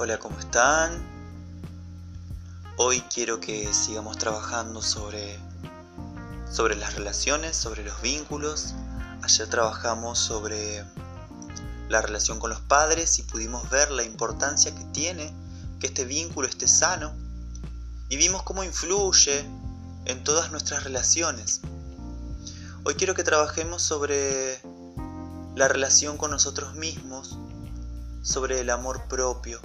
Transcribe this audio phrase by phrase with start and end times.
[0.00, 0.92] Hola, ¿cómo están?
[2.76, 5.40] Hoy quiero que sigamos trabajando sobre,
[6.48, 8.76] sobre las relaciones, sobre los vínculos.
[9.24, 10.84] Ayer trabajamos sobre
[11.88, 15.34] la relación con los padres y pudimos ver la importancia que tiene
[15.80, 17.12] que este vínculo esté sano.
[18.08, 19.44] Y vimos cómo influye
[20.04, 21.60] en todas nuestras relaciones.
[22.84, 24.60] Hoy quiero que trabajemos sobre
[25.56, 27.36] la relación con nosotros mismos,
[28.22, 29.60] sobre el amor propio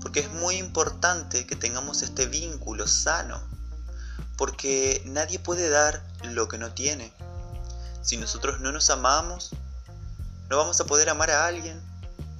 [0.00, 3.40] porque es muy importante que tengamos este vínculo sano,
[4.36, 7.12] porque nadie puede dar lo que no tiene.
[8.02, 9.50] Si nosotros no nos amamos,
[10.48, 11.80] no vamos a poder amar a alguien.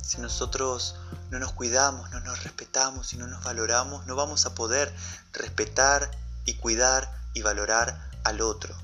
[0.03, 0.97] Si nosotros
[1.31, 4.93] no nos cuidamos, no nos respetamos y no nos valoramos, no vamos a poder
[5.33, 6.11] respetar
[6.45, 8.75] y cuidar y valorar al otro.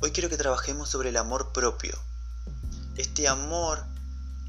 [0.00, 1.98] Hoy quiero que trabajemos sobre el amor propio.
[2.96, 3.82] Este amor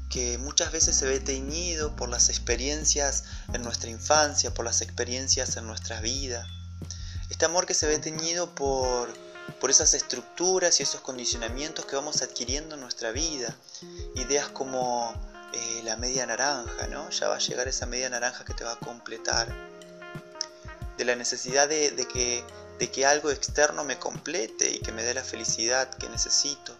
[0.08, 5.56] que muchas veces se ve teñido por las experiencias en nuestra infancia, por las experiencias
[5.56, 6.46] en nuestra vida.
[7.30, 9.12] Este amor que se ve teñido por,
[9.60, 13.54] por esas estructuras y esos condicionamientos que vamos adquiriendo en nuestra vida.
[14.14, 15.12] Ideas como
[15.52, 17.10] eh, la media naranja, ¿no?
[17.10, 19.52] Ya va a llegar esa media naranja que te va a completar.
[20.96, 22.44] De la necesidad de, que,
[22.78, 26.76] de que algo externo me complete y que me dé la felicidad que necesito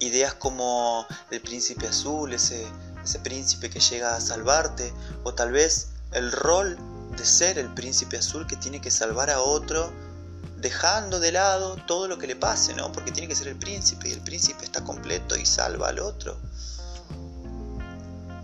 [0.00, 2.66] ideas como el príncipe azul, ese,
[3.02, 4.92] ese príncipe que llega a salvarte,
[5.24, 6.78] o tal vez el rol
[7.16, 9.92] de ser el príncipe azul que tiene que salvar a otro,
[10.58, 12.92] dejando de lado todo lo que le pase, ¿no?
[12.92, 16.36] Porque tiene que ser el príncipe y el príncipe está completo y salva al otro.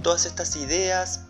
[0.03, 1.21] Todas estas ideas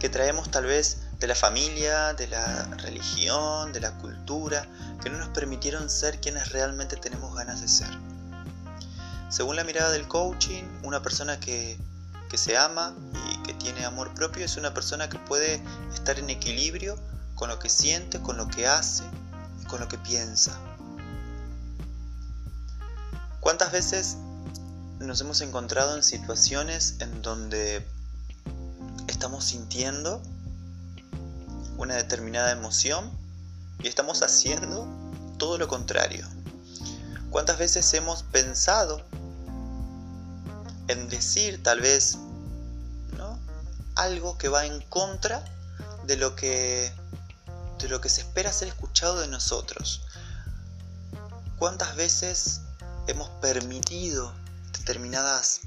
[0.00, 4.66] que traemos tal vez de la familia, de la religión, de la cultura,
[5.02, 7.90] que no nos permitieron ser quienes realmente tenemos ganas de ser.
[9.34, 11.76] Según la mirada del coaching, una persona que,
[12.36, 12.94] se ama
[13.32, 15.60] y que tiene amor propio es una persona que puede
[15.92, 16.96] estar en equilibrio
[17.34, 19.02] con lo que siente, con lo que hace
[19.60, 20.52] y con lo que piensa.
[23.40, 24.18] ¿Cuántas veces
[25.00, 27.84] nos hemos encontrado en situaciones en donde
[29.08, 30.22] estamos sintiendo
[31.76, 33.10] una determinada emoción
[33.80, 34.86] y estamos haciendo
[35.38, 36.24] todo lo contrario?
[37.30, 39.02] ¿Cuántas veces hemos pensado
[40.88, 42.16] en decir tal vez
[43.16, 43.38] ¿no?
[43.94, 45.44] algo que va en contra
[46.06, 46.92] de lo que
[47.78, 50.02] de lo que se espera ser escuchado de nosotros.
[51.58, 52.60] ¿Cuántas veces
[53.06, 54.32] hemos permitido
[54.72, 55.60] determinadas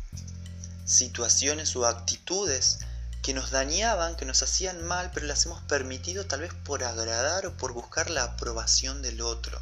[0.86, 2.80] situaciones o actitudes
[3.22, 7.46] que nos dañaban, que nos hacían mal, pero las hemos permitido tal vez por agradar
[7.46, 9.60] o por buscar la aprobación del otro?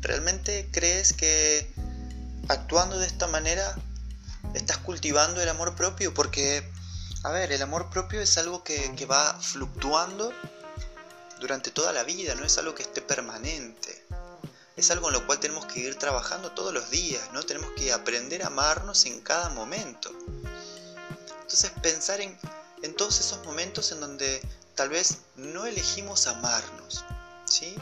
[0.00, 1.72] ¿Realmente crees que
[2.48, 3.76] actuando de esta manera
[4.54, 6.68] estás cultivando el amor propio porque,
[7.22, 10.32] a ver, el amor propio es algo que, va fluctuando
[11.40, 14.06] durante toda la vida, no es algo que esté permanente.
[14.76, 17.42] Es algo en lo cual tenemos que ir trabajando todos los días, ¿no?
[17.42, 20.12] Tenemos que aprender a amarnos en cada momento.
[21.40, 22.38] Entonces pensar en,
[22.82, 24.40] en todos esos momentos en donde
[24.76, 27.04] tal vez no elegimos amarnos,
[27.44, 27.76] ¿sí?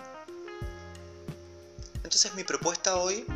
[2.02, 3.26] Entonces mi propuesta hoy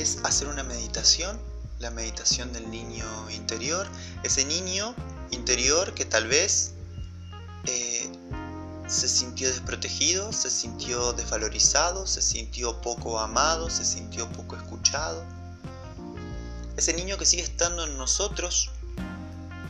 [0.00, 1.38] es hacer una meditación,
[1.78, 3.86] la meditación del niño interior,
[4.22, 4.94] ese niño
[5.30, 6.72] interior que tal vez
[7.66, 8.10] eh,
[8.86, 15.24] se sintió desprotegido, se sintió desvalorizado, se sintió poco amado, se sintió poco escuchado.
[16.76, 18.70] Ese niño que sigue estando en nosotros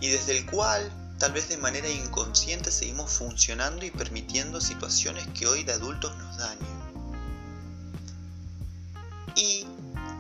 [0.01, 5.47] y desde el cual tal vez de manera inconsciente seguimos funcionando y permitiendo situaciones que
[5.47, 6.83] hoy de adultos nos dañan.
[9.37, 9.67] Y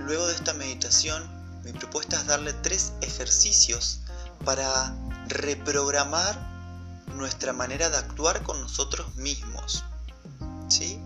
[0.04, 1.22] Luego de esta meditación,
[1.64, 4.00] mi propuesta es darle tres ejercicios
[4.44, 4.94] para
[5.28, 6.50] reprogramar
[7.14, 9.84] nuestra manera de actuar con nosotros mismos.
[10.68, 10.98] ¿Sí?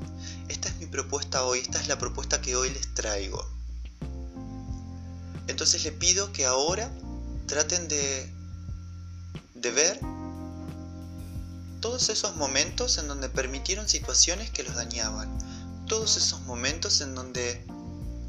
[0.48, 3.44] Esta es mi propuesta hoy, esta es la propuesta que hoy les traigo.
[5.46, 6.90] Entonces les pido que ahora
[7.46, 8.32] traten de,
[9.54, 10.00] de ver
[11.80, 15.28] todos esos momentos en donde permitieron situaciones que los dañaban.
[15.86, 17.64] Todos esos momentos en donde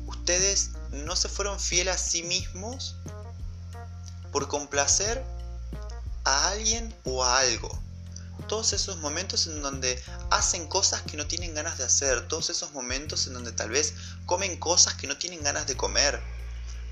[0.08, 2.96] ustedes no se fueron fieles a sí mismos
[4.32, 5.24] por complacer
[6.24, 7.70] a alguien o a algo.
[8.48, 10.02] Todos esos momentos en donde
[10.32, 13.94] hacen cosas que no tienen ganas de hacer, todos esos momentos en donde tal vez
[14.26, 16.22] comen cosas que no tienen ganas de comer,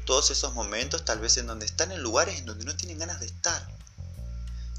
[0.06, 3.20] todos esos momentos tal vez en donde están en lugares en donde no tienen ganas
[3.20, 3.68] de estar.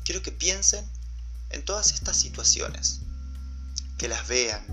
[0.05, 0.89] Quiero que piensen
[1.51, 3.01] en todas estas situaciones,
[3.99, 4.65] que las vean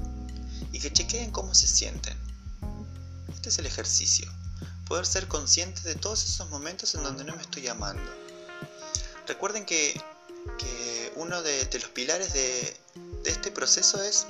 [0.72, 2.23] y que chequeen cómo se sienten.
[3.46, 4.32] Es el ejercicio.
[4.88, 8.10] poder ser conscientes de todos esos momentos en donde no me estoy amando.
[9.28, 10.00] Recuerden que,
[11.16, 12.78] uno de, los pilares de,
[13.24, 14.26] de este proceso es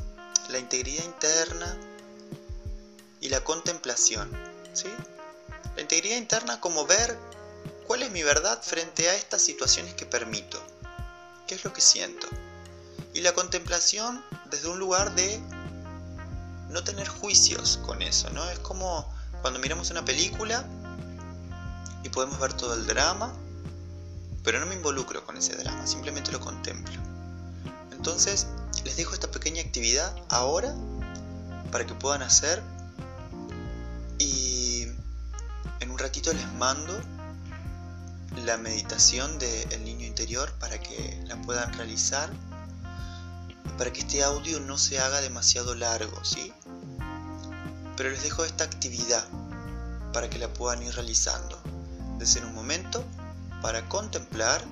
[0.50, 1.78] la integridad interna
[3.22, 4.30] y la contemplación.
[4.74, 4.90] ¿sí?
[5.76, 7.18] La integridad interna como ver
[7.88, 10.62] cuál es mi verdad frente a estas situaciones que permito.
[11.48, 12.28] ¿Qué es lo que siento?
[13.14, 15.40] Y la contemplación desde un lugar de
[16.74, 18.44] no tener juicios con eso, ¿no?
[18.50, 19.08] Es como
[19.42, 20.66] cuando miramos una película
[22.04, 23.34] y podemos ver todo el drama,
[24.44, 26.94] pero no me involucro con ese drama, simplemente lo contemplo.
[27.92, 28.48] Entonces,
[28.84, 30.76] les dejo esta pequeña actividad ahora
[31.72, 32.62] para que puedan hacer
[34.18, 34.88] y
[35.80, 36.94] en un ratito les mando
[38.46, 42.32] la meditación del niño interior para que la puedan realizar
[43.78, 46.54] para que este audio no se haga demasiado largo, ¿sí?
[47.98, 49.26] Pero les dejo esta actividad
[50.14, 51.60] para que la puedan ir realizando.
[52.18, 53.04] Desde un momento
[53.62, 54.64] para contemplar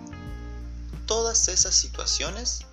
[1.05, 2.65] todas esas situaciones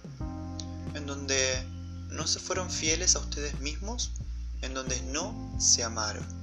[0.95, 1.67] en donde
[2.11, 4.13] no se fueron fieles a ustedes mismos,
[4.63, 6.38] en donde no se amaron.